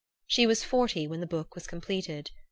[0.25, 2.31] She was forty when the book was completed.